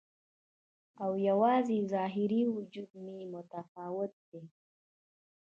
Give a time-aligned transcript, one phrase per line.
[1.03, 4.43] او یوازې ظاهري وجود مې متفاوت دی